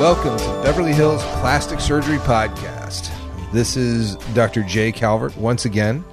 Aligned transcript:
Welcome 0.00 0.38
to 0.38 0.62
Beverly 0.62 0.92
Hills 0.92 1.20
Plastic 1.40 1.80
Surgery 1.80 2.18
Podcast. 2.18 3.10
This 3.52 3.76
is 3.76 4.14
Dr. 4.32 4.62
Jay 4.62 4.92
Calvert 4.92 5.36
once 5.36 5.64
again 5.64 6.04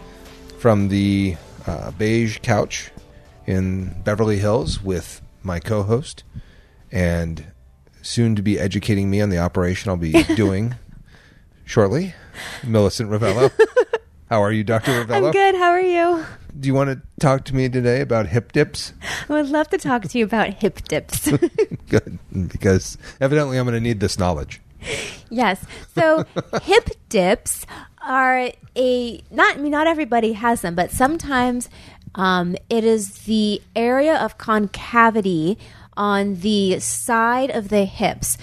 from 0.57 0.88
the 0.88 1.36
uh, 1.68 1.91
beige 1.91 2.39
couch 2.41 2.89
in 3.45 3.95
Beverly 4.01 4.39
Hills 4.39 4.82
with 4.82 5.21
my 5.43 5.59
co 5.59 5.83
host 5.83 6.23
and 6.91 7.45
soon 8.01 8.36
to 8.36 8.41
be 8.41 8.59
educating 8.59 9.11
me 9.11 9.21
on 9.21 9.29
the 9.29 9.37
operation 9.37 9.91
I'll 9.91 9.97
be 9.97 10.23
doing 10.36 10.73
shortly, 11.63 12.15
Millicent 12.63 13.11
Rovelo. 13.11 13.52
How 14.30 14.42
are 14.42 14.52
you, 14.52 14.64
Dr. 14.64 15.05
Rovelo? 15.05 15.28
I'm 15.28 15.32
good. 15.32 15.55
How 15.55 15.70
are 15.70 15.79
you? 15.79 16.25
Do 16.60 16.68
you 16.68 16.74
want 16.74 16.89
to 16.89 17.02
talk 17.20 17.46
to 17.46 17.56
me 17.56 17.70
today 17.70 18.02
about 18.02 18.28
hip 18.28 18.54
dips? 18.54 18.93
I 19.29 19.33
would 19.33 19.50
love 19.50 19.70
to 19.70 19.78
talk 19.78 20.02
to 20.04 20.18
you 20.18 20.25
about 20.25 20.56
hip 20.56 20.82
dips. 20.88 21.32
Good, 21.89 22.18
because 22.52 22.97
evidently 23.21 23.60
I'm 23.60 23.66
going 23.66 23.75
to 23.75 23.80
need 23.80 24.00
this 24.00 24.18
knowledge. 24.18 24.61
yes. 25.30 25.64
So 25.93 26.25
hip 26.64 26.89
dips 27.10 27.68
are 28.02 28.52
a 28.75 29.24
not 29.30 29.57
I 29.57 29.60
mean 29.60 29.71
not 29.71 29.86
everybody 29.86 30.33
has 30.33 30.61
them, 30.61 30.74
but 30.74 30.89
sometimes 30.89 31.69
um, 32.16 32.55
it 32.69 32.83
is 32.83 33.19
the 33.25 33.61
area 33.75 34.17
of 34.17 34.38
concavity 34.39 35.58
on 35.95 36.36
the 36.36 36.80
side 36.80 37.52
of 37.52 37.69
the 37.69 37.86
hips 37.86 38.38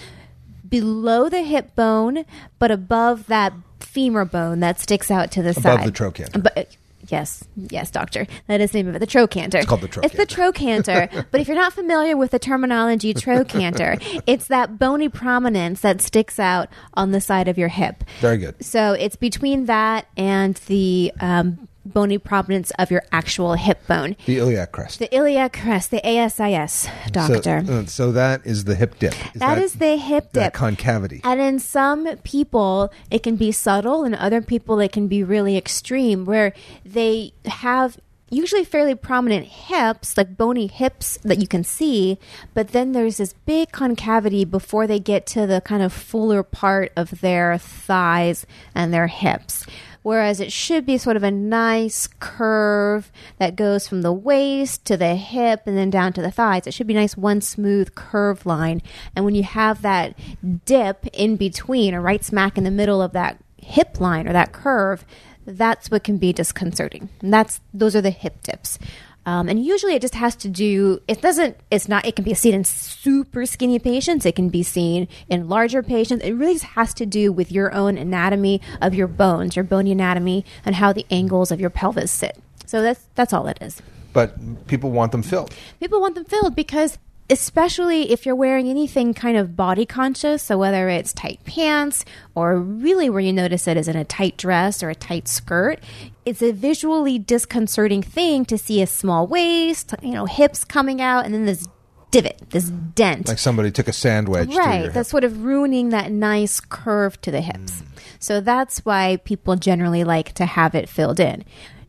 below 0.67 1.29
the 1.29 1.43
hip 1.43 1.75
bone, 1.75 2.25
but 2.57 2.71
above 2.71 3.27
that 3.27 3.53
femur 3.93 4.25
bone 4.25 4.59
that 4.61 4.79
sticks 4.79 5.11
out 5.11 5.31
to 5.31 5.43
the 5.43 5.53
side. 5.53 5.75
Above 5.75 5.85
the 5.85 5.91
trochanter. 5.91 6.39
But, 6.39 6.75
yes, 7.07 7.43
yes, 7.55 7.91
doctor. 7.91 8.25
That 8.47 8.59
is 8.59 8.71
the 8.71 8.79
name 8.79 8.87
of 8.87 8.95
it. 8.95 8.99
The 8.99 9.05
trochanter. 9.05 9.59
It's 9.59 9.67
called 9.67 9.81
the 9.81 9.87
trochanter. 9.87 10.05
It's 10.05 10.15
the 10.17 10.35
trochanter. 10.35 11.27
but 11.31 11.39
if 11.39 11.47
you're 11.47 11.55
not 11.55 11.73
familiar 11.73 12.17
with 12.17 12.31
the 12.31 12.39
terminology 12.39 13.13
trochanter, 13.13 13.97
it's 14.25 14.47
that 14.47 14.79
bony 14.79 15.09
prominence 15.09 15.81
that 15.81 16.01
sticks 16.01 16.39
out 16.39 16.69
on 16.95 17.11
the 17.11 17.21
side 17.21 17.47
of 17.47 17.57
your 17.57 17.69
hip. 17.69 18.03
Very 18.19 18.37
good. 18.37 18.63
So 18.65 18.93
it's 18.93 19.15
between 19.15 19.65
that 19.65 20.07
and 20.17 20.55
the 20.67 21.11
um, 21.19 21.67
bony 21.85 22.17
prominence 22.17 22.71
of 22.79 22.91
your 22.91 23.03
actual 23.11 23.53
hip 23.53 23.85
bone. 23.87 24.15
The 24.25 24.37
iliac 24.37 24.71
crest. 24.71 24.99
The 24.99 25.13
iliac 25.15 25.53
crest, 25.53 25.91
the 25.91 26.05
ASIS, 26.05 26.87
doctor. 27.11 27.63
So, 27.65 27.73
uh, 27.73 27.85
so 27.85 28.11
that 28.11 28.45
is 28.45 28.65
the 28.65 28.75
hip 28.75 28.99
dip. 28.99 29.13
that 29.35 29.57
is 29.57 29.75
the 29.75 29.97
hip 29.97 30.31
that 30.33 30.45
dip. 30.45 30.53
concavity. 30.53 31.21
And 31.23 31.39
in 31.41 31.59
some 31.59 32.17
people, 32.17 32.91
it 33.11 33.23
can 33.23 33.35
be 33.35 33.51
subtle, 33.51 34.03
and 34.03 34.15
other 34.15 34.41
people, 34.41 34.79
it 34.79 34.91
can 34.91 35.07
be 35.07 35.23
really 35.23 35.57
extreme, 35.57 36.25
where 36.25 36.53
they 36.85 37.33
have 37.45 37.97
usually 38.33 38.65
fairly 38.65 38.95
prominent 38.95 39.45
hips, 39.45 40.17
like 40.17 40.35
bony 40.35 40.67
hips 40.67 41.17
that 41.23 41.39
you 41.39 41.47
can 41.47 41.63
see, 41.63 42.17
but 42.53 42.69
then 42.69 42.91
there's 42.91 43.17
this 43.17 43.33
big 43.45 43.71
concavity 43.71 44.43
before 44.43 44.87
they 44.87 44.99
get 44.99 45.25
to 45.27 45.45
the 45.45 45.61
kind 45.61 45.83
of 45.83 45.93
fuller 45.93 46.43
part 46.43 46.91
of 46.95 47.21
their 47.21 47.57
thighs 47.57 48.45
and 48.73 48.93
their 48.93 49.07
hips. 49.07 49.65
Whereas 50.03 50.39
it 50.39 50.51
should 50.51 50.85
be 50.85 50.97
sort 50.97 51.15
of 51.15 51.23
a 51.23 51.31
nice 51.31 52.07
curve 52.19 53.11
that 53.39 53.55
goes 53.55 53.87
from 53.87 54.01
the 54.01 54.13
waist 54.13 54.85
to 54.85 54.97
the 54.97 55.15
hip 55.15 55.63
and 55.65 55.77
then 55.77 55.89
down 55.89 56.13
to 56.13 56.21
the 56.21 56.31
thighs. 56.31 56.67
It 56.67 56.73
should 56.73 56.87
be 56.87 56.93
nice, 56.93 57.17
one 57.17 57.41
smooth 57.41 57.95
curve 57.95 58.45
line. 58.45 58.81
And 59.15 59.25
when 59.25 59.33
you 59.33 59.43
have 59.43 59.81
that 59.81 60.17
dip 60.65 61.07
in 61.07 61.37
between 61.37 61.95
or 61.95 62.01
right 62.01 62.23
smack 62.23 62.57
in 62.57 62.65
the 62.65 62.71
middle 62.71 63.01
of 63.01 63.13
that 63.13 63.39
hip 63.57 63.99
line 63.99 64.27
or 64.27 64.33
that 64.33 64.51
curve, 64.51 65.05
that's 65.45 65.89
what 65.89 66.03
can 66.03 66.17
be 66.17 66.33
disconcerting. 66.33 67.09
And 67.21 67.33
that's 67.33 67.61
those 67.73 67.95
are 67.95 68.01
the 68.01 68.11
hip 68.11 68.43
dips. 68.43 68.79
Um, 69.25 69.47
and 69.47 69.63
usually 69.63 69.95
it 69.95 70.01
just 70.01 70.15
has 70.15 70.35
to 70.37 70.49
do 70.49 71.01
it 71.07 71.21
doesn't 71.21 71.57
it's 71.71 71.87
not 71.87 72.05
it 72.05 72.15
can 72.15 72.25
be 72.25 72.33
seen 72.33 72.53
in 72.53 72.63
super 72.63 73.45
skinny 73.45 73.79
patients. 73.79 74.25
It 74.25 74.35
can 74.35 74.49
be 74.49 74.63
seen 74.63 75.07
in 75.29 75.49
larger 75.49 75.81
patients. 75.81 76.23
It 76.23 76.33
really 76.33 76.53
just 76.53 76.65
has 76.65 76.93
to 76.95 77.05
do 77.05 77.31
with 77.31 77.51
your 77.51 77.73
own 77.73 77.97
anatomy 77.97 78.61
of 78.81 78.93
your 78.93 79.07
bones 79.07 79.55
your 79.55 79.63
bony 79.63 79.91
anatomy 79.91 80.45
and 80.65 80.75
how 80.75 80.93
the 80.93 81.05
angles 81.09 81.51
of 81.51 81.59
your 81.59 81.69
pelvis 81.69 82.11
sit. 82.11 82.37
So 82.65 82.81
that's 82.81 83.05
that's 83.15 83.33
all 83.33 83.47
it 83.47 83.57
is. 83.61 83.81
But 84.11 84.67
people 84.67 84.91
want 84.91 85.11
them 85.11 85.23
filled. 85.23 85.53
people 85.79 85.99
want 85.99 86.15
them 86.15 86.25
filled 86.25 86.55
because 86.55 86.97
especially 87.33 88.11
if 88.11 88.27
you're 88.27 88.35
wearing 88.35 88.69
anything 88.69 89.11
kind 89.11 89.35
of 89.35 89.55
body 89.55 89.87
conscious 89.87 90.43
so 90.43 90.55
whether 90.55 90.87
it's 90.87 91.11
tight 91.13 91.43
pants 91.45 92.05
or 92.35 92.59
really 92.59 93.09
where 93.09 93.21
you 93.21 93.33
notice 93.33 93.67
it 93.67 93.75
is 93.75 93.87
in 93.87 93.95
a 93.95 94.05
tight 94.05 94.37
dress 94.37 94.83
or 94.83 94.91
a 94.91 94.95
tight 94.95 95.27
skirt 95.27 95.79
it's 96.25 96.43
a 96.43 96.51
visually 96.51 97.17
disconcerting 97.17 98.03
thing 98.03 98.45
to 98.45 98.55
see 98.55 98.83
a 98.83 98.87
small 98.87 99.25
waist 99.25 99.95
you 100.03 100.11
know 100.11 100.25
hips 100.25 100.63
coming 100.63 101.01
out 101.01 101.25
and 101.25 101.33
then 101.33 101.45
this 101.45 101.67
divot 102.11 102.51
this 102.51 102.69
dent. 102.69 103.27
Like 103.27 103.39
somebody 103.39 103.71
took 103.71 103.87
a 103.87 103.93
sand 103.93 104.29
wedge 104.29 104.53
right 104.55 104.93
that's 104.93 105.09
sort 105.09 105.23
of 105.23 105.43
ruining 105.43 105.89
that 105.89 106.11
nice 106.11 106.59
curve 106.59 107.19
to 107.21 107.31
the 107.31 107.41
hips. 107.41 107.79
Hmm. 107.79 107.87
So 108.19 108.39
that's 108.39 108.85
why 108.85 109.17
people 109.25 109.55
generally 109.55 110.03
like 110.03 110.33
to 110.33 110.45
have 110.45 110.75
it 110.75 110.87
filled 110.87 111.19
in 111.19 111.43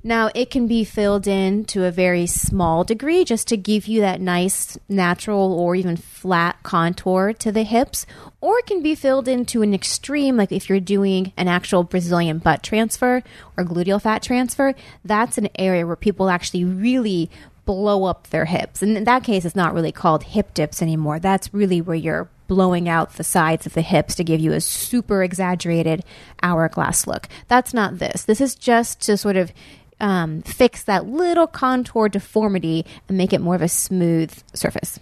now 0.05 0.31
it 0.35 0.51
can 0.51 0.67
be 0.67 0.85
filled 0.85 1.27
in 1.27 1.65
to 1.65 1.85
a 1.85 1.91
very 1.91 2.27
small 2.27 2.85
degree 2.85 3.25
just 3.25 3.49
to 3.49 3.57
give 3.57 3.87
you 3.87 4.03
that 4.03 4.21
nice 4.21 4.79
natural 4.89 5.53
or 5.53 5.75
even 5.75 5.97
flat 5.97 6.63
contour 6.63 7.33
to 7.33 7.51
the 7.51 7.63
hips 7.63 8.07
or 8.41 8.59
it 8.59 8.67
can 8.67 8.83
be 8.83 8.95
filled 8.95 9.27
in 9.27 9.45
to 9.47 9.63
an 9.63 9.73
extreme 9.75 10.37
like 10.37 10.53
if 10.53 10.69
you're 10.69 10.79
doing 10.79 11.33
an 11.37 11.49
actual 11.49 11.83
brazilian 11.83 12.39
butt 12.39 12.63
transfer 12.63 13.23
or 13.57 13.65
gluteal 13.65 14.01
fat 14.01 14.23
transfer 14.23 14.75
that's 15.05 15.39
an 15.39 15.49
area 15.59 15.87
where 15.87 15.97
people 15.97 16.29
actually 16.29 16.65
really 16.65 17.31
blow 17.65 18.05
up 18.05 18.29
their 18.29 18.45
hips. 18.45 18.83
And 18.83 18.97
in 18.97 19.05
that 19.05 19.25
case, 19.25 19.45
it's 19.45 19.57
not 19.57 19.75
really 19.75 19.93
called 19.93 20.25
hip 20.25 20.55
dips 20.55 20.83
anymore. 20.83 21.19
That's 21.19 21.53
really 21.55 21.81
where 21.81 21.97
you're 21.97 22.29
blowing 22.47 22.89
out 22.89 23.15
the 23.15 23.25
sides 23.25 23.65
of 23.67 23.73
the 23.75 23.83
hips 23.83 24.15
to 24.15 24.25
give 24.25 24.41
you 24.41 24.53
a 24.53 24.61
super 24.61 25.23
exaggerated 25.23 26.05
hourglass 26.43 27.07
look. 27.07 27.29
That's 27.49 27.73
not 27.73 27.99
this. 27.99 28.25
This 28.25 28.41
is 28.41 28.55
just 28.55 29.01
to 29.03 29.17
sort 29.17 29.37
of 29.37 29.53
um, 30.01 30.43
fix 30.43 30.83
that 30.85 31.07
little 31.07 31.47
contour 31.47 32.09
deformity 32.09 32.85
and 33.09 33.17
make 33.17 33.33
it 33.33 33.41
more 33.41 33.55
of 33.55 33.63
a 33.63 33.69
smooth 33.69 34.33
surface. 34.53 34.99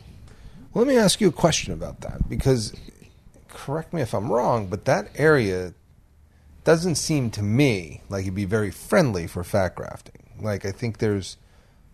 Well, 0.73 0.85
let 0.85 0.95
me 0.95 0.99
ask 0.99 1.21
you 1.21 1.29
a 1.29 1.33
question 1.33 1.73
about 1.73 2.01
that 2.01 2.29
because, 2.29 2.75
correct 3.49 3.93
me 3.93 4.01
if 4.03 4.15
I'm 4.15 4.33
wrong, 4.33 4.67
but 4.67 4.85
that 4.87 5.09
area 5.17 5.75
doesn't 6.65 6.95
seem 6.95 7.31
to 7.31 7.43
me 7.43 8.03
like 8.09 8.23
it'd 8.23 8.35
be 8.35 8.45
very 8.45 8.71
friendly 8.71 9.27
for 9.27 9.45
fat 9.45 9.75
grafting. 9.75 10.23
Like 10.41 10.65
I 10.65 10.73
think 10.73 10.99
there's 10.99 11.37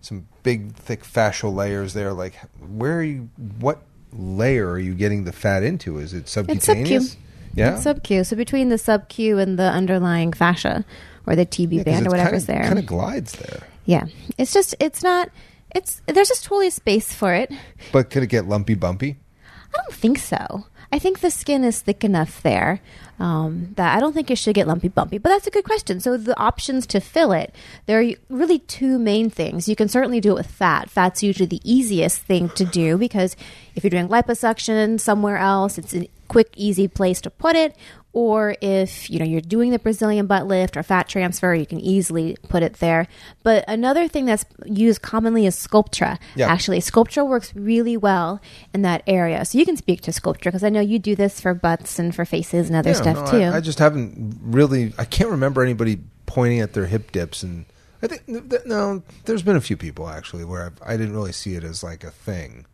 some 0.01 0.29
big, 0.43 0.75
thick 0.75 1.03
fascial 1.03 1.55
layers 1.55 1.95
there. 1.95 2.13
Like 2.13 2.35
where 2.61 2.99
are 2.99 3.03
you? 3.03 3.31
What 3.59 3.83
layer 4.13 4.71
are 4.71 4.79
you 4.79 4.95
getting 4.95 5.25
the 5.25 5.33
fat 5.33 5.63
into? 5.63 5.99
Is 5.99 6.15
it 6.15 6.19
It's 6.19 6.33
subcutaneous? 6.33 7.13
sub-Q. 7.13 7.25
Yeah. 7.55 7.75
It's 7.75 7.83
sub-Q. 7.83 8.25
So 8.25 8.37
between 8.37 8.69
the 8.69 8.79
sub-Q 8.79 9.39
and 9.39 9.59
the 9.59 9.71
underlying 9.71 10.33
fascia 10.33 10.85
or 11.29 11.37
the 11.37 11.47
TB 11.47 11.85
band 11.85 12.07
or 12.07 12.11
whatever's 12.11 12.47
there. 12.47 12.63
Kind 12.63 12.79
of 12.79 12.87
glides 12.87 13.33
there. 13.33 13.63
yeah. 13.85 14.07
It's 14.37 14.53
just, 14.53 14.75
it's 14.81 15.03
not, 15.03 15.31
it's, 15.75 16.03
there's 16.07 16.29
just 16.29 16.45
totally 16.45 16.71
space 16.71 17.13
for 17.13 17.35
it. 17.35 17.53
But 17.93 18.11
could 18.11 18.23
it 18.23 18.29
get 18.29 18.47
lumpy 18.47 18.75
bumpy? 18.75 19.19
I 19.45 19.77
don't 19.77 19.95
think 19.95 20.19
so. 20.19 20.67
I 20.91 20.99
think 20.99 21.21
the 21.21 21.31
skin 21.31 21.65
is 21.65 21.81
thick 21.81 22.03
enough 22.03 22.43
there 22.43 22.81
um, 23.19 23.75
that 23.77 23.95
I 23.95 24.01
don't 24.01 24.15
think 24.15 24.31
it 24.31 24.39
should 24.39 24.55
get 24.55 24.67
lumpy 24.67 24.89
bumpy. 24.89 25.19
But 25.19 25.29
that's 25.29 25.47
a 25.47 25.51
good 25.51 25.65
question. 25.65 26.01
So 26.01 26.17
the 26.17 26.39
options 26.41 26.87
to 26.89 27.01
fill 27.01 27.33
it, 27.33 27.55
there 27.85 28.01
are 28.01 28.11
really 28.31 28.61
two 28.61 28.99
main 28.99 29.29
things. 29.29 29.69
You 29.69 29.77
can 29.77 29.89
certainly 29.89 30.21
do 30.21 30.31
it 30.31 30.37
with 30.37 30.47
fat. 30.51 30.89
Fat's 30.89 31.23
usually 31.23 31.47
the 31.47 31.61
easiest 31.63 32.23
thing 32.23 32.49
to 32.51 32.65
do 32.65 32.97
because 32.97 33.37
if 33.75 33.85
you're 33.85 33.91
doing 33.91 34.09
liposuction 34.09 34.99
somewhere 34.99 35.37
else, 35.37 35.77
it's 35.77 35.95
a 35.95 36.09
quick, 36.29 36.53
easy 36.57 36.89
place 36.89 37.21
to 37.21 37.31
put 37.31 37.55
it. 37.55 37.77
Or 38.15 38.57
if 38.61 39.11
you 39.11 39.19
know 39.19 39.25
you're 39.25 39.41
doing 39.41 39.71
the 39.71 39.79
Brazilian 39.79 40.27
butt 40.27 40.47
lift 40.47 40.77
or 40.77 40.83
fat 40.83 41.09
transfer, 41.09 41.55
you 41.55 41.67
can 41.67 41.79
easily 41.79 42.37
put 42.49 42.63
it 42.63 42.75
there. 42.75 43.07
But 43.43 43.65
another 43.69 44.09
thing 44.09 44.25
that's 44.25 44.45
used 44.65 45.03
commonly 45.03 45.47
is 45.47 45.55
Sculptra. 45.55 46.19
Yeah. 46.35 46.51
Actually, 46.51 46.81
Sculptra 46.81 47.27
works 47.27 47.55
really 47.55 47.97
well 47.97 48.41
in 48.73 48.83
that 48.83 49.03
area. 49.07 49.45
So 49.45 49.59
you 49.59 49.67
can 49.67 49.77
speak 49.77 50.01
to 50.03 50.11
Sculptra 50.11 50.45
because 50.45 50.65
I 50.65 50.71
know 50.71 50.81
you 50.81 50.99
do 50.99 51.15
this 51.15 51.41
for 51.41 51.53
butts 51.55 51.99
and 51.99 52.15
for 52.15 52.25
faces 52.25 52.69
and 52.69 52.77
other 52.77 52.91
Yeah, 52.91 52.97
stuff 52.97 53.17
no, 53.27 53.31
too. 53.31 53.45
I, 53.45 53.57
I 53.57 53.61
just 53.61 53.79
haven't 53.79 54.39
really. 54.43 54.95
I 54.99 55.05
can't 55.05 55.31
remember 55.31 55.63
anybody 55.63 55.99
pointing 56.27 56.61
at 56.61 56.73
their 56.73 56.87
hip 56.87 57.13
dips, 57.13 57.43
and 57.43 57.67
I 58.03 58.07
think 58.07 58.23
no. 58.67 59.03
There's 59.27 59.43
been 59.43 59.57
a 59.57 59.61
few 59.61 59.77
people 59.77 60.09
actually 60.09 60.45
where 60.45 60.67
I've, 60.67 60.81
I 60.85 60.97
didn't 60.97 61.15
really 61.15 61.33
see 61.33 61.55
it 61.55 61.65
as 61.65 61.83
like 61.83 62.05
a 62.05 62.11
thing, 62.11 62.67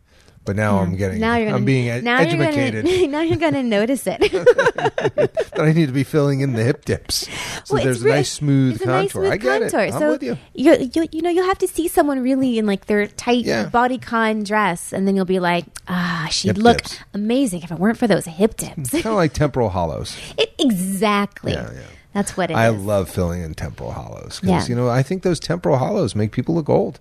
but 0.45 0.55
now 0.55 0.79
I'm 0.79 0.95
getting. 0.95 1.19
now 1.19 1.35
you're 1.35 1.45
gonna, 1.47 1.57
I'm 1.57 1.65
being 1.65 2.03
now 2.03 2.21
You're 2.21 2.41
educated 2.43 2.85
gonna, 2.85 3.07
now 3.07 3.21
you're 3.21 3.37
going 3.37 3.53
to 3.53 3.63
notice 3.63 4.05
it. 4.07 4.19
that 4.31 5.59
I 5.59 5.71
need 5.73 5.87
to 5.87 5.91
be 5.91 6.03
filling 6.03 6.41
in 6.41 6.53
the 6.53 6.63
hip 6.63 6.85
dips. 6.85 7.27
So 7.65 7.75
Well, 7.75 7.83
there's 7.83 7.97
it's 7.97 8.05
a 8.05 8.09
nice 8.09 8.31
smooth 8.31 8.77
contour. 8.79 8.93
nice 9.01 9.11
smooth 9.11 9.31
I 9.31 9.37
get 9.37 9.61
contour. 9.61 9.79
it. 9.81 9.93
I'm 9.93 9.99
so 9.99 10.11
with 10.11 10.23
you. 10.23 10.37
You, 10.53 10.89
you 10.93 11.07
you 11.11 11.21
know 11.21 11.29
you'll 11.29 11.45
have 11.47 11.57
to 11.59 11.67
see 11.67 11.87
someone 11.87 12.21
really 12.21 12.57
in 12.57 12.65
like 12.65 12.85
their 12.85 13.07
tight 13.07 13.45
Yeah. 13.45 13.67
body 13.69 13.97
con 13.97 14.43
dress, 14.43 14.93
and 14.93 15.07
then 15.07 15.15
you'll 15.15 15.25
be 15.25 15.39
like, 15.39 15.65
ah, 15.87 16.27
she'd 16.31 16.55
Hip 16.55 16.57
look 16.57 16.77
dips. 16.83 16.99
amazing 17.13 17.63
if 17.63 17.71
it 17.71 17.79
weren't 17.79 17.97
for 17.97 18.07
those 18.07 18.25
hip 18.25 18.55
dips. 18.57 18.91
kind 18.91 19.05
of 19.07 19.13
like 19.15 19.33
temporal 19.33 19.69
hollows. 19.69 20.15
it, 20.37 20.53
exactly. 20.59 21.53
Yeah, 21.53 21.71
yeah. 21.73 21.79
That's 22.13 22.37
what 22.37 22.49
it 22.49 22.53
is. 22.53 22.57
I 22.59 22.69
love 22.69 23.09
filling 23.09 23.41
in 23.41 23.55
temporal 23.55 23.91
hollows 23.91 24.39
because 24.39 24.69
Yeah. 24.69 24.73
you 24.73 24.75
know 24.75 24.89
I 24.89 25.03
think 25.03 25.23
those 25.23 25.39
temporal 25.39 25.77
hollows 25.77 26.15
make 26.15 26.31
people 26.31 26.55
look 26.55 26.69
old. 26.69 26.99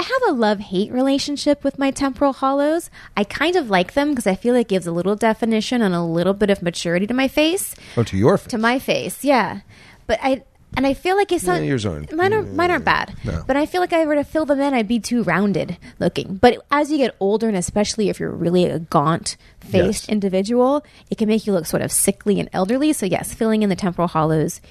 I 0.00 0.02
have 0.02 0.30
a 0.30 0.32
love 0.32 0.60
hate 0.60 0.90
relationship 0.92 1.62
with 1.62 1.78
my 1.78 1.90
temporal 1.90 2.32
hollows. 2.32 2.88
I 3.18 3.24
kind 3.24 3.54
of 3.54 3.68
like 3.68 3.92
them 3.92 4.10
because 4.10 4.26
I 4.26 4.34
feel 4.34 4.54
it 4.54 4.66
gives 4.66 4.86
a 4.86 4.92
little 4.92 5.14
definition 5.14 5.82
and 5.82 5.94
a 5.94 6.02
little 6.02 6.32
bit 6.32 6.48
of 6.48 6.62
maturity 6.62 7.06
to 7.06 7.12
my 7.12 7.28
face, 7.28 7.74
Oh, 7.98 8.02
to 8.04 8.16
your 8.16 8.38
face. 8.38 8.46
to 8.52 8.56
my 8.58 8.78
face. 8.78 9.22
Yeah, 9.24 9.60
but 10.06 10.18
I 10.22 10.42
and 10.76 10.86
I 10.86 10.94
feel 10.94 11.16
like 11.16 11.32
it's 11.32 11.44
not 11.44 11.60
Yeah, 11.60 11.66
yours 11.66 11.84
aren't- 11.84 12.14
mine 12.16 12.32
are 12.32 12.42
mine 12.42 12.70
aren't 12.70 12.84
bad. 12.86 13.12
No. 13.24 13.42
But 13.46 13.56
I 13.58 13.66
feel 13.66 13.82
like 13.82 13.92
if 13.92 13.98
I 13.98 14.06
were 14.06 14.14
to 14.14 14.24
fill 14.24 14.46
them 14.46 14.60
in, 14.60 14.72
I'd 14.72 14.88
be 14.88 15.00
too 15.00 15.22
rounded 15.22 15.76
looking. 15.98 16.38
But 16.40 16.64
as 16.70 16.90
you 16.90 16.96
get 16.96 17.14
older, 17.20 17.48
and 17.48 17.56
especially 17.56 18.08
if 18.08 18.18
you're 18.20 18.30
really 18.30 18.64
a 18.64 18.78
gaunt 18.78 19.36
faced 19.60 20.04
Yes. 20.04 20.08
individual, 20.08 20.82
it 21.10 21.18
can 21.18 21.28
make 21.28 21.46
you 21.46 21.52
look 21.52 21.66
sort 21.66 21.82
of 21.82 21.92
sickly 21.92 22.40
and 22.40 22.48
elderly. 22.54 22.94
So 22.94 23.04
yes, 23.04 23.34
filling 23.34 23.62
in 23.62 23.68
the 23.68 23.76
temporal 23.76 24.08
hollows. 24.08 24.62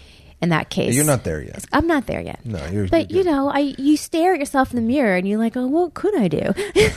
In 0.41 0.49
that 0.49 0.69
case, 0.69 0.95
You're 0.95 1.03
not 1.05 1.25
there 1.25 1.41
yet. 1.41 1.65
I'm 1.73 1.85
not 1.85 2.07
there 2.07 2.21
yet. 2.21 2.45
No, 2.45 2.65
you're- 2.67 2.87
But 2.87 3.11
you're 3.11 3.23
you 3.25 3.29
know, 3.29 3.49
I 3.49 3.75
you 3.77 3.97
stare 3.97 4.33
at 4.33 4.39
yourself 4.39 4.71
in 4.71 4.77
the 4.77 4.81
mirror 4.81 5.15
and 5.17 5.27
you're 5.27 5.37
like, 5.37 5.57
oh, 5.57 5.67
what 5.67 5.93
could 5.93 6.15
I 6.17 6.27
do? 6.27 6.53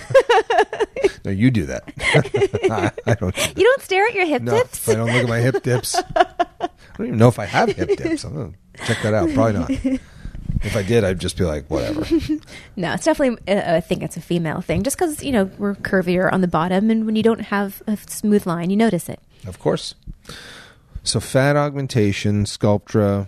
No, 1.24 1.30
you 1.30 1.50
do 1.50 1.66
that. 1.66 1.84
I, 2.70 2.90
I 3.06 3.14
don't. 3.14 3.34
Do 3.34 3.40
that. 3.40 3.56
you 3.56 3.64
don't 3.64 3.82
stare 3.82 4.06
at 4.06 4.14
your 4.14 4.26
hip 4.26 4.42
No, 4.42 4.56
tips. 4.58 4.88
I 4.88 4.94
don't 4.94 5.06
look 5.06 5.22
at 5.22 5.28
my 5.28 5.38
hip 5.40 5.62
dips. 5.62 5.94
I 6.16 6.68
don't 6.98 7.06
even 7.06 7.18
know 7.18 7.28
if 7.28 7.38
I 7.38 7.44
have 7.44 7.70
hip 7.70 7.96
dips. 7.96 8.24
I'm 8.24 8.34
gonna 8.34 8.52
check 8.84 9.02
that 9.02 9.14
out. 9.14 9.32
Probably 9.32 9.52
not. 9.52 10.00
If 10.64 10.76
I 10.76 10.82
did, 10.82 11.02
I'd 11.04 11.18
just 11.20 11.36
be 11.36 11.44
like, 11.44 11.68
whatever. 11.68 12.00
No, 12.76 12.94
it's 12.94 13.04
definitely. 13.04 13.38
Uh, 13.52 13.76
I 13.76 13.80
think 13.80 14.02
it's 14.02 14.16
a 14.16 14.20
female 14.20 14.60
thing, 14.60 14.82
just 14.82 14.96
because 14.96 15.22
you 15.22 15.32
know 15.32 15.44
we're 15.58 15.74
curvier 15.74 16.32
on 16.32 16.40
the 16.40 16.48
bottom, 16.48 16.90
and 16.90 17.06
when 17.06 17.14
you 17.16 17.22
don't 17.22 17.40
have 17.40 17.82
a 17.86 17.96
smooth 17.96 18.44
line, 18.46 18.70
you 18.70 18.76
notice 18.76 19.08
it. 19.08 19.20
Of 19.46 19.58
course. 19.58 19.94
So 21.04 21.20
fat 21.20 21.56
augmentation, 21.56 22.44
Sculptra. 22.44 23.26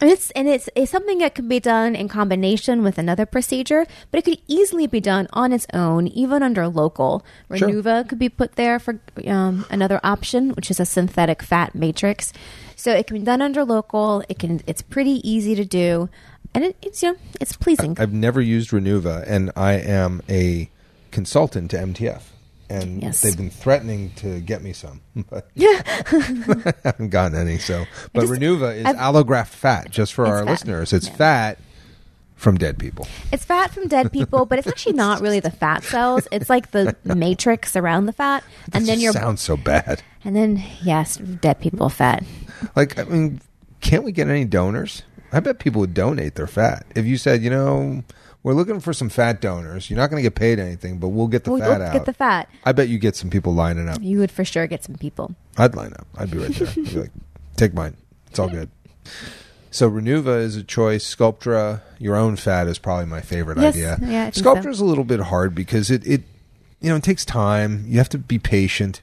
And 0.00 0.10
it's 0.10 0.30
and 0.30 0.48
it's, 0.48 0.70
it's 0.74 0.90
something 0.90 1.18
that 1.18 1.34
can 1.34 1.46
be 1.46 1.60
done 1.60 1.94
in 1.94 2.08
combination 2.08 2.82
with 2.82 2.96
another 2.96 3.26
procedure, 3.26 3.86
but 4.10 4.18
it 4.18 4.24
could 4.24 4.38
easily 4.48 4.86
be 4.86 4.98
done 4.98 5.28
on 5.34 5.52
its 5.52 5.66
own, 5.74 6.06
even 6.06 6.42
under 6.42 6.68
local. 6.68 7.22
Sure. 7.54 7.68
Renuva 7.68 8.08
could 8.08 8.18
be 8.18 8.30
put 8.30 8.56
there 8.56 8.78
for 8.78 8.98
um, 9.26 9.66
another 9.68 10.00
option, 10.02 10.50
which 10.50 10.70
is 10.70 10.80
a 10.80 10.86
synthetic 10.86 11.42
fat 11.42 11.74
matrix. 11.74 12.32
So 12.76 12.92
it 12.92 13.06
can 13.06 13.18
be 13.18 13.24
done 13.24 13.42
under 13.42 13.62
local. 13.62 14.24
It 14.30 14.38
can. 14.38 14.62
It's 14.66 14.80
pretty 14.80 15.20
easy 15.28 15.54
to 15.54 15.66
do, 15.66 16.08
and 16.54 16.64
it, 16.64 16.76
it's 16.80 17.02
you 17.02 17.12
know 17.12 17.18
it's 17.38 17.54
pleasing. 17.54 17.94
I've 18.00 18.14
never 18.14 18.40
used 18.40 18.70
Renuva, 18.70 19.22
and 19.26 19.52
I 19.54 19.72
am 19.72 20.22
a 20.30 20.70
consultant 21.10 21.72
to 21.72 21.76
MTF. 21.76 22.22
And 22.70 23.02
Yes. 23.02 23.20
they've 23.20 23.36
been 23.36 23.50
threatening 23.50 24.12
to 24.16 24.40
get 24.40 24.62
me 24.62 24.72
some, 24.72 25.00
but 25.28 25.50
I 25.58 26.72
haven't 26.84 27.08
gotten 27.10 27.36
any. 27.36 27.58
So, 27.58 27.84
but 28.12 28.22
just- 28.22 28.32
Renuva 28.32 28.76
is 28.76 28.84
I've- 28.86 28.98
allograft 28.98 29.48
fat, 29.48 29.90
just 29.90 30.14
for 30.14 30.26
our 30.26 30.44
fat. 30.44 30.50
listeners. 30.50 30.92
It's 30.92 31.08
Yeah. 31.08 31.14
fat 31.16 31.58
from 32.36 32.56
dead 32.56 32.78
people. 32.78 33.06
It's 33.32 33.44
fat 33.44 33.70
from 33.72 33.88
dead 33.88 34.12
people, 34.12 34.46
but 34.46 34.58
it's 34.58 34.68
actually 34.68 34.94
not 34.94 35.20
really 35.20 35.40
the 35.40 35.50
fat 35.50 35.82
cells. 35.84 36.26
It's 36.32 36.48
like 36.48 36.70
the 36.70 36.96
matrix 37.04 37.76
around 37.76 38.06
the 38.06 38.12
fat, 38.12 38.44
and 38.72 38.86
then 38.86 39.00
you're 39.00 39.12
sounds 39.12 39.42
so 39.42 39.56
bad. 39.56 40.02
and 40.24 40.34
then 40.36 40.62
yes, 40.82 41.16
dead 41.16 41.60
people 41.60 41.88
fat. 41.88 42.24
Like, 42.76 42.98
I 42.98 43.04
mean, 43.04 43.40
can't 43.80 44.04
we 44.04 44.12
get 44.12 44.28
any 44.28 44.44
donors? 44.44 45.02
I 45.32 45.40
bet 45.40 45.58
people 45.58 45.80
would 45.80 45.94
donate 45.94 46.34
their 46.36 46.46
fat. 46.46 46.86
If 46.94 47.04
you 47.04 47.16
said, 47.18 47.42
you 47.42 47.50
know, 47.50 48.04
we're 48.42 48.54
looking 48.54 48.80
for 48.80 48.92
some 48.92 49.08
fat 49.08 49.40
donors, 49.40 49.90
you're 49.90 49.98
not 49.98 50.08
going 50.10 50.22
to 50.22 50.22
get 50.22 50.34
paid 50.34 50.58
anything, 50.58 50.98
but 50.98 51.08
we'll 51.08 51.26
get 51.28 51.44
the 51.44 51.50
We'll, 51.52 51.60
fat 51.60 51.78
we'll 51.78 51.86
out. 51.88 51.92
get 51.92 52.06
the 52.06 52.12
fat. 52.14 52.48
I 52.64 52.72
bet 52.72 52.88
you 52.88 52.98
get 52.98 53.16
some 53.16 53.28
people 53.30 53.52
lining 53.54 53.88
up. 53.88 53.98
You 54.00 54.18
would 54.18 54.30
for 54.30 54.44
sure 54.44 54.66
get 54.66 54.82
some 54.84 54.94
people. 54.96 55.34
I'd 55.58 55.74
line 55.74 55.92
up. 55.92 56.06
I'd 56.16 56.30
be 56.30 56.38
right 56.38 56.50
there. 56.54 56.68
I'd 56.68 56.74
be 56.74 56.82
like, 57.00 57.10
take 57.56 57.74
mine. 57.74 57.96
It's 58.28 58.38
all 58.38 58.48
good. 58.48 58.70
So 59.70 59.90
Renuva 59.90 60.40
is 60.40 60.56
a 60.56 60.64
choice. 60.64 61.04
Sculptra, 61.14 61.80
your 61.98 62.16
own 62.16 62.36
fat 62.36 62.66
is 62.66 62.78
probably 62.78 63.06
my 63.06 63.20
favorite 63.20 63.58
Yes, 63.58 63.74
idea. 63.76 63.98
yeah, 64.02 64.30
Sculptra 64.30 64.64
so. 64.64 64.70
is 64.70 64.80
a 64.80 64.84
little 64.84 65.04
bit 65.04 65.20
hard 65.20 65.54
because 65.54 65.90
it, 65.90 66.04
it, 66.06 66.22
you 66.80 66.88
know, 66.88 66.96
it 66.96 67.04
takes 67.04 67.24
time. 67.24 67.84
You 67.86 67.98
have 67.98 68.08
to 68.08 68.18
be 68.18 68.38
patient. 68.38 69.02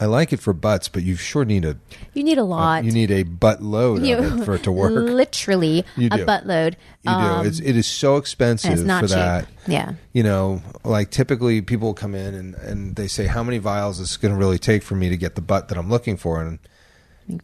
I 0.00 0.06
like 0.06 0.32
it 0.32 0.40
for 0.40 0.54
butts, 0.54 0.88
but 0.88 1.02
you 1.02 1.14
sure 1.14 1.44
need 1.44 1.64
a 1.66 1.76
You 2.14 2.24
need 2.24 2.38
a 2.38 2.42
lot. 2.44 2.84
you 2.84 2.90
need 2.90 3.10
a 3.10 3.22
butt 3.22 3.62
load 3.62 4.02
You- 4.02 4.16
of 4.16 4.40
it 4.40 4.44
for 4.46 4.54
it 4.54 4.62
to 4.62 4.72
work. 4.80 4.92
Literally 4.92 5.84
You 5.96 6.08
a 6.10 6.16
do. 6.16 6.24
buttload. 6.24 6.74
You 7.02 7.10
Um, 7.12 7.42
do. 7.42 7.48
It's 7.48 7.60
it 7.60 7.76
is 7.76 7.86
so 7.86 8.16
expensive 8.16 8.72
it's 8.72 8.80
not 8.82 9.02
for 9.02 9.08
cheap. 9.08 9.16
that. 9.16 9.46
Yeah. 9.66 9.92
You 10.14 10.22
know, 10.22 10.62
like 10.84 11.10
typically 11.10 11.60
people 11.60 11.92
come 11.92 12.14
in 12.14 12.34
and, 12.34 12.54
and 12.54 12.96
they 12.96 13.08
say, 13.08 13.26
How 13.26 13.42
many 13.42 13.58
vials 13.58 14.00
is 14.00 14.16
going 14.16 14.32
to 14.32 14.38
really 14.38 14.58
take 14.58 14.82
for 14.82 14.94
me 14.94 15.10
to 15.10 15.16
get 15.18 15.34
the 15.34 15.42
butt 15.42 15.68
that 15.68 15.76
I'm 15.76 15.90
looking 15.90 16.16
for? 16.16 16.40
And 16.40 16.58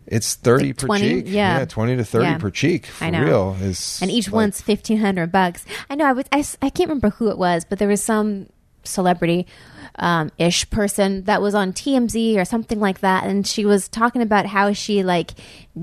it's 0.06 0.34
30 0.34 0.68
Like 0.68 0.76
per 0.78 0.98
cheek. 0.98 1.24
Yeah. 1.28 1.64
20 1.64 1.96
to 1.96 2.04
30 2.04 2.24
Yeah. 2.24 2.38
per 2.38 2.50
cheek. 2.50 2.86
For 2.86 3.04
I 3.04 3.10
know. 3.10 3.22
real. 3.22 3.56
Is 3.60 3.98
and 4.02 4.10
each 4.10 4.28
like- 4.28 4.34
one's 4.34 4.60
fifteen 4.62 4.98
hundred 4.98 5.30
bucks. 5.30 5.64
I 5.90 5.94
know. 5.94 6.06
I 6.06 6.12
was. 6.12 6.24
I, 6.32 6.38
I 6.66 6.70
can't 6.70 6.88
remember 6.88 7.10
who 7.10 7.28
it 7.28 7.38
was, 7.38 7.64
but 7.68 7.78
there 7.78 7.86
was 7.88 8.02
some 8.02 8.46
celebrity 8.82 9.46
um, 9.98 10.30
ish 10.38 10.68
person 10.70 11.24
that 11.24 11.40
was 11.40 11.54
on 11.54 11.72
TMZ 11.72 12.36
or 12.36 12.44
something 12.44 12.80
like 12.80 13.00
that, 13.00 13.24
and 13.24 13.46
she 13.46 13.64
was 13.64 13.88
talking 13.88 14.22
about 14.22 14.46
how 14.46 14.72
she 14.72 15.02
like 15.02 15.32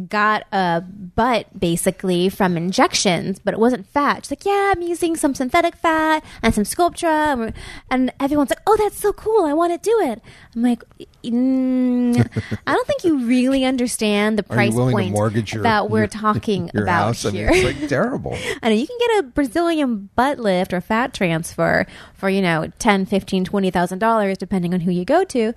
got 0.08 0.44
a 0.52 0.82
butt 0.82 1.60
basically 1.60 2.28
from 2.28 2.58
injections, 2.58 3.40
but 3.40 3.54
it 3.54 3.60
wasn't 3.60 3.88
fat. 3.88 4.26
She's 4.26 4.32
like, 4.32 4.46
"Yeah, 4.46 4.74
I'm 4.76 4.82
using 4.82 5.16
some 5.16 5.36
synthetic 5.36 5.76
fat 5.76 6.24
and 6.42 6.54
some 6.54 6.64
Sculptra," 6.64 7.54
and 7.90 8.14
everyone's 8.20 8.50
like, 8.50 8.62
"Oh, 8.66 8.76
that's 8.78 9.00
so 9.00 9.14
cool! 9.14 9.46
I 9.46 9.54
want 9.54 9.74
to 9.74 9.90
do 9.90 10.00
it." 10.02 10.22
I'm 10.56 10.64
like, 10.64 10.84
mm, 11.24 12.18
"I 12.68 12.74
don't 12.74 12.88
think 12.88 13.04
you 13.04 13.26
really 13.26 13.66
understand 13.66 14.38
the 14.38 14.44
price 14.44 14.74
point 14.74 15.16
your, 15.16 15.64
that 15.64 15.90
we're 15.90 16.00
your, 16.00 16.08
talking 16.08 16.72
your 16.74 16.84
about 16.84 17.16
house? 17.16 17.24
here." 17.24 17.50
I 17.50 17.52
mean, 17.52 17.66
it's 17.66 17.82
like 17.82 17.90
terrible. 17.90 18.38
I 18.64 18.70
know 18.70 18.76
you 18.76 18.88
can 18.88 18.98
get 19.00 19.20
a 19.20 19.24
Brazilian 19.24 20.10
butt 20.16 20.40
lift 20.40 20.74
or 20.74 20.82
fat 20.82 21.14
transfer 21.14 21.86
for 22.16 22.30
you 22.30 22.42
know 22.42 22.72
ten, 22.80 23.06
fifteen, 23.06 23.44
twenty 23.46 23.70
thousand 23.70 24.00
$100 24.04 24.38
depending 24.38 24.74
on 24.74 24.82
who 24.82 24.92
you 24.92 25.06
go 25.06 25.24
to, 25.26 25.54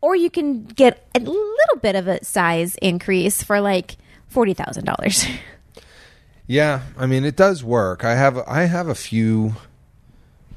or 0.00 0.16
you 0.16 0.30
can 0.30 0.64
get 0.64 1.08
a 1.14 1.20
little 1.20 1.78
bit 1.80 1.94
of 1.94 2.08
a 2.08 2.24
size 2.24 2.76
increase 2.82 3.42
for 3.42 3.60
like 3.60 3.96
$40,000. 4.32 5.30
Yeah, 6.46 6.82
I 6.98 7.06
mean 7.06 7.24
it 7.24 7.36
does 7.36 7.64
work. 7.64 8.04
I 8.04 8.16
have 8.16 8.36
I 8.46 8.64
have 8.64 8.88
a 8.88 8.94
few 8.94 9.54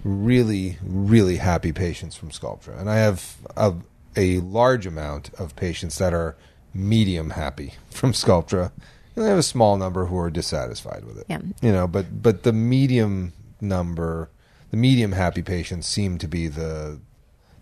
really 0.04 0.78
really 0.84 1.38
happy 1.38 1.72
patients 1.72 2.16
from 2.16 2.30
Sculptra, 2.30 2.78
and 2.80 2.90
I 2.90 2.98
have 2.98 3.38
a, 3.56 3.74
a 4.16 4.40
large 4.40 4.86
amount 4.86 5.34
of 5.36 5.56
patients 5.56 5.98
that 6.00 6.14
are 6.14 6.36
medium 6.74 7.32
happy 7.32 7.76
from 7.90 8.12
Sculptra, 8.12 8.72
and 9.16 9.24
I 9.24 9.30
have 9.30 9.38
a 9.38 9.44
small 9.44 9.78
number 9.78 10.06
who 10.06 10.18
are 10.18 10.30
dissatisfied 10.30 11.06
with 11.06 11.20
it. 11.20 11.26
Yeah. 11.30 11.40
You 11.62 11.72
know, 11.72 11.88
but 11.88 12.22
but 12.22 12.44
the 12.44 12.54
medium 12.54 13.32
number, 13.62 14.30
the 14.72 14.78
medium 14.78 15.14
happy 15.14 15.42
patients 15.42 15.88
seem 15.88 16.18
to 16.18 16.28
be 16.28 16.50
the 16.50 17.00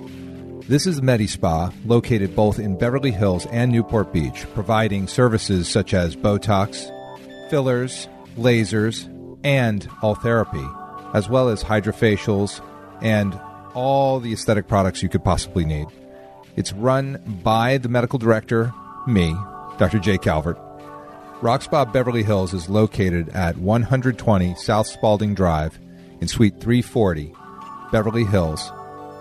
This 0.69 0.85
is 0.85 1.01
MediSpa, 1.01 1.73
located 1.87 2.35
both 2.35 2.59
in 2.59 2.77
Beverly 2.77 3.09
Hills 3.09 3.47
and 3.47 3.71
Newport 3.71 4.13
Beach, 4.13 4.45
providing 4.53 5.07
services 5.07 5.67
such 5.67 5.95
as 5.95 6.15
Botox, 6.15 6.91
fillers, 7.49 8.07
lasers, 8.37 9.09
and 9.43 9.89
all 10.03 10.13
therapy, 10.13 10.63
as 11.15 11.27
well 11.27 11.49
as 11.49 11.63
hydrofacials 11.63 12.63
and 13.01 13.33
all 13.73 14.19
the 14.19 14.31
aesthetic 14.31 14.67
products 14.67 15.01
you 15.01 15.09
could 15.09 15.23
possibly 15.23 15.65
need. 15.65 15.87
It's 16.55 16.71
run 16.71 17.19
by 17.43 17.79
the 17.79 17.89
medical 17.89 18.19
director, 18.19 18.71
me, 19.07 19.33
Dr. 19.79 19.97
Jay 19.97 20.19
Calvert. 20.19 20.59
Rock 21.41 21.63
Spa 21.63 21.83
Beverly 21.83 22.21
Hills 22.21 22.53
is 22.53 22.69
located 22.69 23.29
at 23.29 23.57
120 23.57 24.53
South 24.53 24.85
Spalding 24.85 25.33
Drive 25.33 25.79
in 26.21 26.27
Suite 26.27 26.61
340, 26.61 27.33
Beverly 27.91 28.23
Hills, 28.23 28.71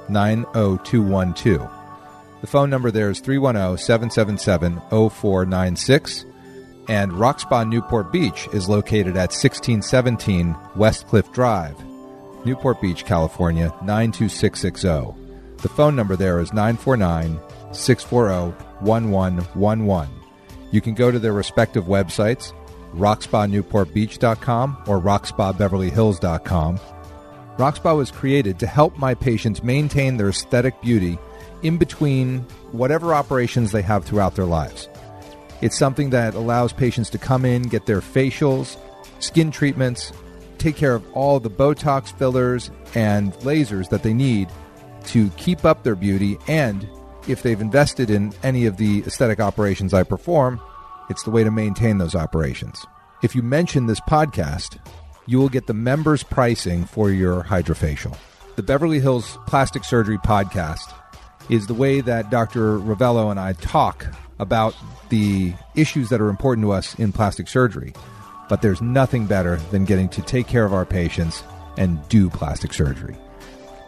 90212. 0.08 1.70
The 2.40 2.46
phone 2.46 2.70
number 2.70 2.90
there 2.90 3.10
is 3.10 3.20
310 3.20 3.78
777 3.78 4.80
0496. 4.90 6.24
And 6.88 7.12
Rock 7.12 7.40
Spa 7.40 7.64
Newport 7.64 8.10
Beach 8.10 8.48
is 8.52 8.68
located 8.68 9.16
at 9.16 9.30
1617 9.30 10.56
West 10.74 11.06
Cliff 11.06 11.30
Drive, 11.32 11.76
Newport 12.46 12.80
Beach, 12.80 13.04
California 13.04 13.74
92660. 13.82 15.14
The 15.58 15.68
phone 15.68 15.94
number 15.94 16.16
there 16.16 16.40
is 16.40 16.52
949 16.52 17.38
640 17.72 18.56
1111. 18.80 20.14
You 20.70 20.80
can 20.80 20.94
go 20.94 21.10
to 21.10 21.18
their 21.18 21.32
respective 21.32 21.84
websites, 21.84 22.52
rockspanewportbeach.com 22.94 24.84
or 24.86 25.00
rockspabeverlyhills.com. 25.00 26.80
Rockspa 27.58 27.96
was 27.96 28.12
created 28.12 28.60
to 28.60 28.68
help 28.68 28.96
my 28.96 29.14
patients 29.14 29.64
maintain 29.64 30.16
their 30.16 30.28
aesthetic 30.28 30.80
beauty 30.80 31.18
in 31.62 31.76
between 31.76 32.40
whatever 32.70 33.12
operations 33.12 33.72
they 33.72 33.82
have 33.82 34.04
throughout 34.04 34.36
their 34.36 34.44
lives. 34.44 34.88
It's 35.60 35.76
something 35.76 36.10
that 36.10 36.34
allows 36.34 36.72
patients 36.72 37.10
to 37.10 37.18
come 37.18 37.44
in, 37.44 37.62
get 37.62 37.84
their 37.84 38.00
facials, 38.00 38.76
skin 39.18 39.50
treatments, 39.50 40.12
take 40.58 40.76
care 40.76 40.94
of 40.94 41.04
all 41.14 41.40
the 41.40 41.50
Botox 41.50 42.16
fillers 42.16 42.70
and 42.94 43.32
lasers 43.38 43.88
that 43.88 44.04
they 44.04 44.14
need 44.14 44.48
to 45.06 45.28
keep 45.30 45.64
up 45.64 45.82
their 45.82 45.96
beauty. 45.96 46.38
And 46.46 46.88
if 47.26 47.42
they've 47.42 47.60
invested 47.60 48.08
in 48.08 48.32
any 48.44 48.66
of 48.66 48.76
the 48.76 49.00
aesthetic 49.00 49.40
operations 49.40 49.92
I 49.92 50.04
perform, 50.04 50.60
it's 51.10 51.24
the 51.24 51.32
way 51.32 51.42
to 51.42 51.50
maintain 51.50 51.98
those 51.98 52.14
operations. 52.14 52.86
If 53.24 53.34
you 53.34 53.42
mention 53.42 53.86
this 53.86 54.00
podcast, 54.02 54.78
you 55.28 55.38
will 55.38 55.50
get 55.50 55.66
the 55.66 55.74
members' 55.74 56.22
pricing 56.22 56.86
for 56.86 57.10
your 57.10 57.44
hydrofacial. 57.44 58.16
The 58.56 58.62
Beverly 58.62 58.98
Hills 58.98 59.38
Plastic 59.46 59.84
Surgery 59.84 60.18
Podcast 60.18 60.92
is 61.50 61.66
the 61.66 61.74
way 61.74 62.00
that 62.00 62.30
Dr. 62.30 62.78
Rovelo 62.78 63.30
and 63.30 63.38
I 63.38 63.52
talk 63.52 64.06
about 64.38 64.74
the 65.10 65.52
issues 65.76 66.08
that 66.08 66.20
are 66.20 66.30
important 66.30 66.64
to 66.64 66.72
us 66.72 66.94
in 66.98 67.12
plastic 67.12 67.46
surgery. 67.46 67.92
But 68.48 68.62
there's 68.62 68.80
nothing 68.80 69.26
better 69.26 69.56
than 69.70 69.84
getting 69.84 70.08
to 70.10 70.22
take 70.22 70.46
care 70.46 70.64
of 70.64 70.72
our 70.72 70.86
patients 70.86 71.42
and 71.76 72.06
do 72.08 72.30
plastic 72.30 72.72
surgery. 72.72 73.16